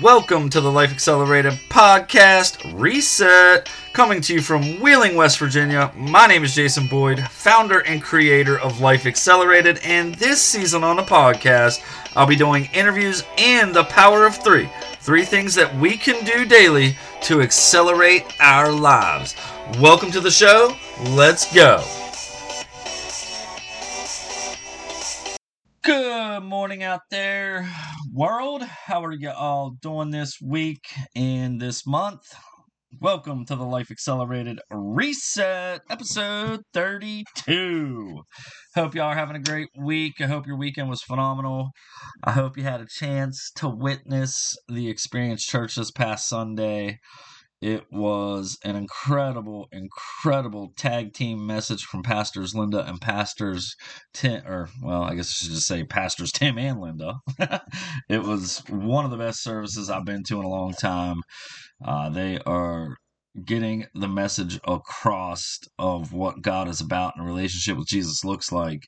[0.00, 5.92] Welcome to the Life Accelerated Podcast Reset, coming to you from Wheeling, West Virginia.
[5.96, 10.94] My name is Jason Boyd, founder and creator of Life Accelerated, and this season on
[10.94, 11.82] the podcast,
[12.14, 14.70] I'll be doing interviews and the power of three.
[15.00, 19.34] Three things that we can do daily to accelerate our lives.
[19.80, 20.76] Welcome to the show.
[21.08, 21.84] Let's go.
[26.32, 27.70] Good morning out there,
[28.10, 28.62] world.
[28.62, 32.22] How are you all doing this week and this month?
[32.98, 38.22] Welcome to the Life Accelerated Reset, episode 32.
[38.74, 40.14] Hope y'all are having a great week.
[40.22, 41.68] I hope your weekend was phenomenal.
[42.24, 46.98] I hope you had a chance to witness the Experience Church this past Sunday.
[47.62, 53.76] It was an incredible, incredible tag team message from Pastors Linda and Pastors
[54.12, 57.20] Tim, or well, I guess I should just say Pastors Tim and Linda.
[58.08, 61.20] it was one of the best services I've been to in a long time.
[61.84, 62.96] Uh, they are
[63.44, 68.50] getting the message across of what God is about and a relationship with Jesus looks
[68.50, 68.82] like.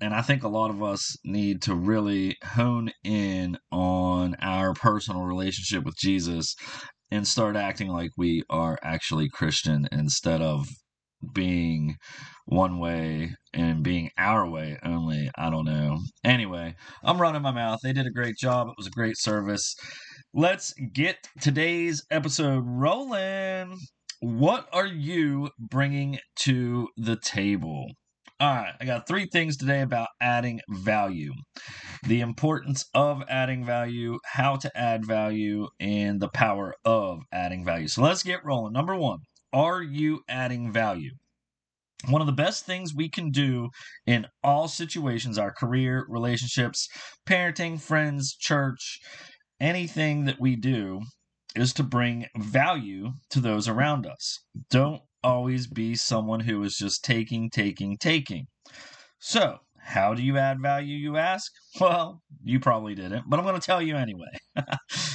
[0.00, 5.22] And I think a lot of us need to really hone in on our personal
[5.22, 6.54] relationship with Jesus
[7.10, 10.66] and start acting like we are actually Christian instead of
[11.32, 11.96] being
[12.46, 15.30] one way and being our way only.
[15.36, 15.98] I don't know.
[16.22, 17.80] Anyway, I'm running my mouth.
[17.82, 18.68] They did a great job.
[18.68, 19.74] It was a great service.
[20.32, 23.78] Let's get today's episode rolling.
[24.20, 27.86] What are you bringing to the table?
[28.44, 31.32] All right, I got three things today about adding value
[32.06, 37.88] the importance of adding value, how to add value, and the power of adding value.
[37.88, 38.74] So let's get rolling.
[38.74, 39.20] Number one,
[39.54, 41.12] are you adding value?
[42.10, 43.70] One of the best things we can do
[44.06, 46.86] in all situations, our career, relationships,
[47.26, 49.00] parenting, friends, church,
[49.58, 51.00] anything that we do,
[51.56, 54.40] is to bring value to those around us.
[54.68, 58.46] Don't always be someone who is just taking, taking, taking.
[59.18, 61.50] So, how do you add value, you ask?
[61.80, 64.28] Well, you probably didn't, but I'm going to tell you anyway.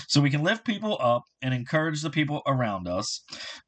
[0.08, 3.24] so we can lift people up and encourage the people around us,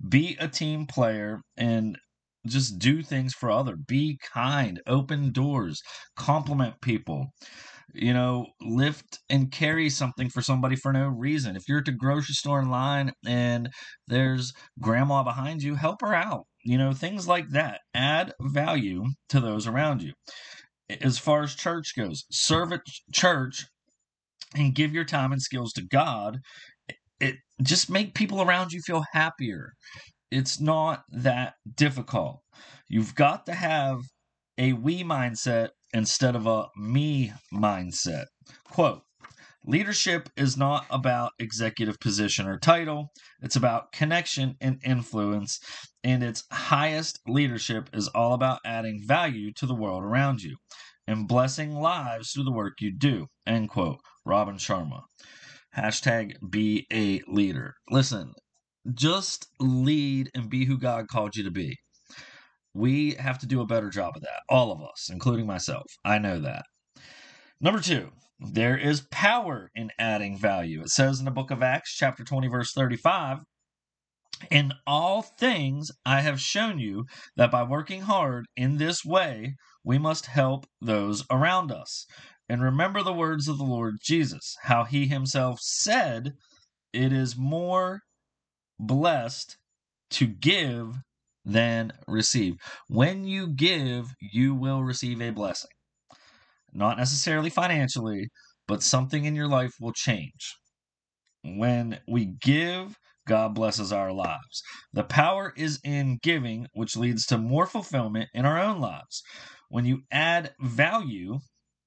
[0.09, 1.97] be a team player, and
[2.45, 3.75] just do things for other.
[3.75, 5.81] Be kind, open doors,
[6.15, 7.27] compliment people
[7.93, 11.55] you know, lift and carry something for somebody for no reason.
[11.55, 13.69] If you're at the grocery store in line and
[14.07, 16.45] there's grandma behind you, help her out.
[16.63, 17.81] You know, things like that.
[17.93, 20.13] Add value to those around you.
[21.01, 22.81] As far as church goes, serve at
[23.13, 23.65] church
[24.55, 26.39] and give your time and skills to God.
[27.19, 29.73] It just make people around you feel happier.
[30.31, 32.41] It's not that difficult.
[32.87, 33.99] You've got to have
[34.57, 38.25] a we mindset instead of a me mindset.
[38.65, 39.01] Quote
[39.63, 45.59] Leadership is not about executive position or title, it's about connection and influence,
[46.03, 50.55] and its highest leadership is all about adding value to the world around you
[51.07, 53.27] and blessing lives through the work you do.
[53.45, 53.99] End quote.
[54.25, 55.01] Robin Sharma.
[55.75, 57.75] Hashtag be a leader.
[57.89, 58.33] Listen,
[58.93, 61.77] just lead and be who God called you to be.
[62.73, 64.43] We have to do a better job of that.
[64.49, 65.85] All of us, including myself.
[66.05, 66.65] I know that.
[67.59, 70.81] Number two, there is power in adding value.
[70.81, 73.39] It says in the book of Acts, chapter 20, verse 35
[74.49, 77.05] In all things I have shown you
[77.35, 82.07] that by working hard in this way, we must help those around us.
[82.49, 86.33] And remember the words of the Lord Jesus, how he himself said,
[86.91, 88.01] It is more
[88.79, 89.57] blessed
[90.11, 90.97] to give
[91.45, 92.55] than receive.
[92.87, 95.71] When you give, you will receive a blessing.
[96.73, 98.29] Not necessarily financially,
[98.67, 100.55] but something in your life will change.
[101.43, 102.97] When we give,
[103.27, 104.61] God blesses our lives.
[104.93, 109.21] The power is in giving, which leads to more fulfillment in our own lives.
[109.69, 111.39] When you add value,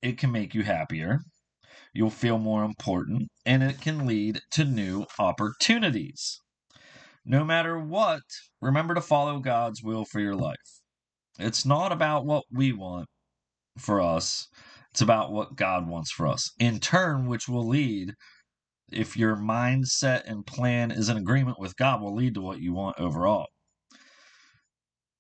[0.03, 1.21] it can make you happier.
[1.93, 6.41] You'll feel more important, and it can lead to new opportunities.
[7.25, 8.23] No matter what,
[8.61, 10.81] remember to follow God's will for your life.
[11.39, 13.07] It's not about what we want
[13.79, 14.47] for us,
[14.93, 16.53] it's about what God wants for us.
[16.59, 18.15] In turn, which will lead,
[18.93, 22.75] if your mindset and plan is in agreement with God, will lead to what you
[22.75, 23.49] want overall.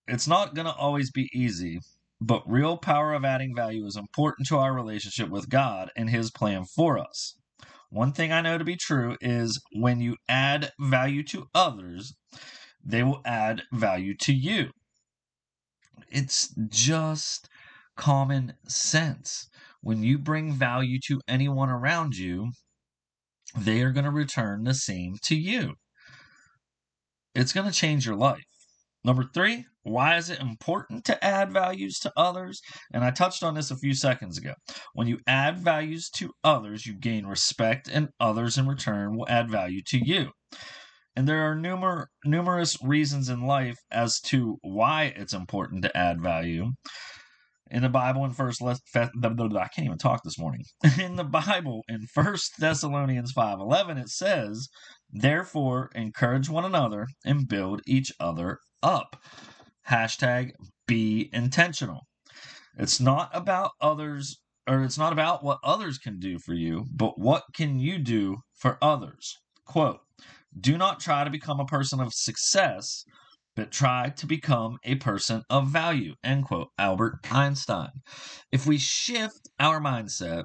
[0.06, 1.80] It's not going to always be easy,
[2.20, 6.30] but real power of adding value is important to our relationship with God and His
[6.30, 7.36] plan for us.
[7.94, 12.12] One thing I know to be true is when you add value to others,
[12.84, 14.70] they will add value to you.
[16.08, 17.48] It's just
[17.96, 19.48] common sense.
[19.80, 22.50] When you bring value to anyone around you,
[23.56, 25.74] they are going to return the same to you.
[27.32, 28.42] It's going to change your life.
[29.04, 32.60] Number three, why is it important to add values to others?
[32.92, 34.54] And I touched on this a few seconds ago.
[34.94, 39.50] When you add values to others, you gain respect, and others in return will add
[39.50, 40.32] value to you.
[41.14, 46.20] And there are numer- numerous reasons in life as to why it's important to add
[46.20, 46.72] value.
[47.70, 49.14] In the Bible, in First, I can't
[49.78, 50.64] even talk this morning.
[51.00, 54.68] In the Bible, in First Thessalonians five eleven, it says,
[55.10, 59.16] "Therefore, encourage one another and build each other up."
[59.88, 60.52] Hashtag
[60.86, 62.06] be intentional.
[62.76, 67.18] It's not about others, or it's not about what others can do for you, but
[67.18, 69.36] what can you do for others.
[69.66, 70.00] Quote,
[70.58, 73.04] do not try to become a person of success,
[73.56, 76.14] but try to become a person of value.
[76.24, 76.68] End quote.
[76.78, 77.90] Albert Einstein.
[78.50, 80.44] If we shift our mindset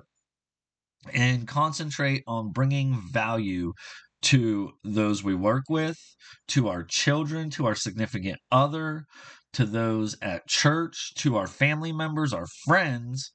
[1.14, 3.74] and concentrate on bringing value
[4.22, 5.98] to those we work with,
[6.50, 9.06] to our children, to our significant other,
[9.54, 13.32] to those at church, to our family members, our friends,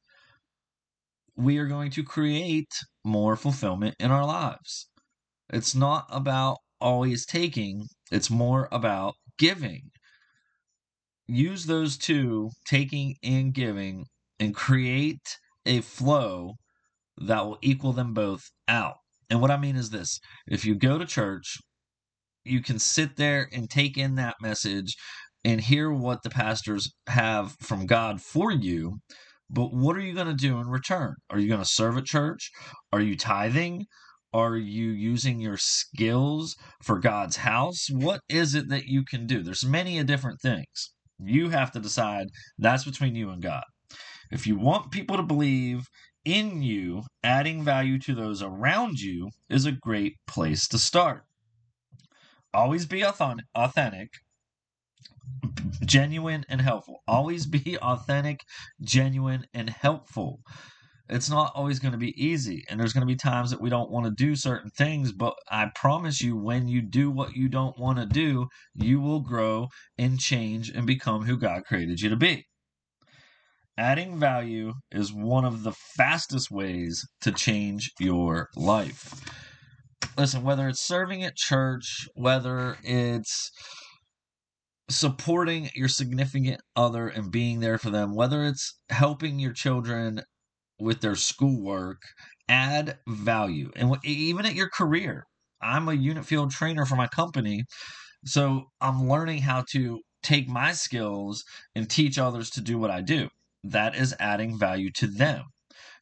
[1.37, 2.73] we are going to create
[3.05, 4.89] more fulfillment in our lives.
[5.51, 9.91] It's not about always taking, it's more about giving.
[11.27, 14.05] Use those two, taking and giving,
[14.39, 16.55] and create a flow
[17.17, 18.99] that will equal them both out.
[19.31, 21.59] And what I mean is this if you go to church,
[22.45, 24.97] you can sit there and take in that message
[25.45, 28.99] and hear what the pastors have from God for you.
[29.51, 31.15] But what are you going to do in return?
[31.31, 32.51] Are you going to serve at church?
[32.93, 33.87] Are you tithing?
[34.33, 37.87] Are you using your skills for God's house?
[37.91, 39.43] What is it that you can do?
[39.43, 40.93] There's many different things.
[41.21, 42.29] You have to decide
[42.59, 43.63] that's between you and God.
[44.33, 45.87] If you want people to believe
[46.25, 51.25] in you, adding value to those around you is a great place to start.
[52.53, 54.09] Always be authentic,
[55.85, 57.03] genuine, and helpful.
[57.07, 58.41] Always be authentic,
[58.81, 60.41] genuine, and helpful
[61.09, 63.69] it's not always going to be easy and there's going to be times that we
[63.69, 67.49] don't want to do certain things but i promise you when you do what you
[67.49, 69.69] don't want to do you will grow
[69.99, 72.47] and change and become who god created you to be
[73.77, 79.21] adding value is one of the fastest ways to change your life.
[80.17, 83.51] Listen whether it's serving at church whether it's
[84.89, 90.23] supporting your significant other and being there for them, whether it's helping your children
[90.79, 92.03] with their schoolwork
[92.49, 93.71] add value.
[93.75, 95.25] And even at your career
[95.65, 97.65] i'm a unit field trainer for my company
[98.25, 101.45] so i'm learning how to take my skills
[101.75, 103.29] and teach others to do what i do
[103.65, 105.45] that is adding value to them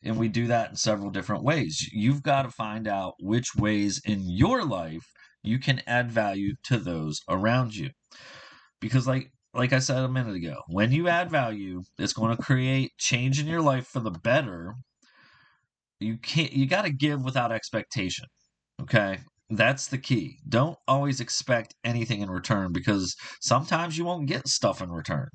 [0.02, 0.32] and we hmm.
[0.32, 4.64] do that in several different ways you've got to find out which ways in your
[4.64, 5.06] life
[5.42, 7.88] you can add value to those around you
[8.80, 12.42] because like like I said a minute ago, when you add value, it's going to
[12.42, 14.74] create change in your life for the better.
[16.00, 18.26] You can't you got to give without expectation.
[18.80, 19.18] Okay?
[19.50, 20.38] That's the key.
[20.48, 25.28] Don't always expect anything in return because sometimes you won't get stuff in return.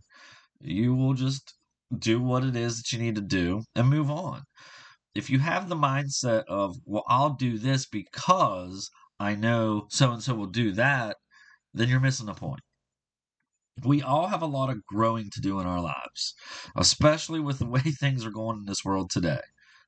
[0.60, 1.54] You will just
[1.98, 4.44] do what it is that you need to do and move on.
[5.16, 8.90] If you have the mindset of, well, I'll do this because
[9.20, 11.18] I know so and so will do that,
[11.74, 12.62] then you're missing the point
[13.84, 16.34] we all have a lot of growing to do in our lives,
[16.76, 19.42] especially with the way things are going in this world today.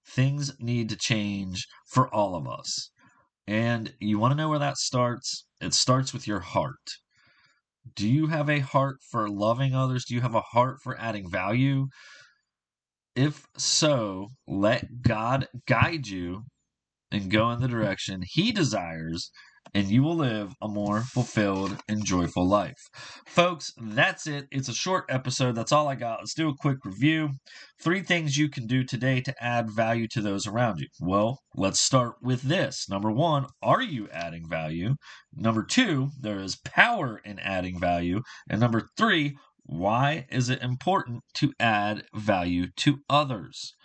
[0.05, 2.91] Things need to change for all of us.
[3.47, 5.45] And you want to know where that starts?
[5.59, 6.97] It starts with your heart.
[7.95, 10.05] Do you have a heart for loving others?
[10.05, 11.87] Do you have a heart for adding value?
[13.15, 16.45] If so, let God guide you
[17.11, 19.31] and go in the direction He desires
[19.73, 22.89] and you will live a more fulfilled and joyful life.
[23.25, 24.47] Folks, that's it.
[24.51, 25.55] It's a short episode.
[25.55, 26.19] That's all I got.
[26.19, 27.31] Let's do a quick review.
[27.81, 30.87] Three things you can do today to add value to those around you.
[30.99, 32.89] Well, let's start with this.
[32.89, 34.95] Number one, are you adding value?
[35.33, 38.21] Number two, there is power in adding value.
[38.49, 43.75] And number three, why is it important to add value to others?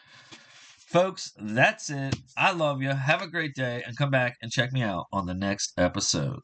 [0.87, 2.17] Folks, that's it.
[2.37, 2.91] I love you.
[2.91, 6.41] Have a great day and come back and check me out on the next episode.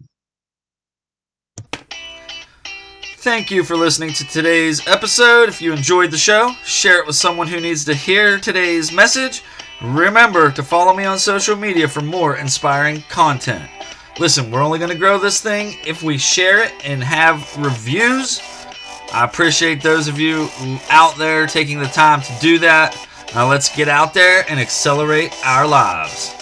[3.18, 5.50] Thank you for listening to today's episode.
[5.50, 9.42] If you enjoyed the show, share it with someone who needs to hear today's message.
[9.82, 13.70] Remember to follow me on social media for more inspiring content.
[14.18, 18.40] Listen, we're only going to grow this thing if we share it and have reviews.
[19.12, 20.48] I appreciate those of you
[20.88, 22.96] out there taking the time to do that.
[23.34, 26.39] Now let's get out there and accelerate our lives.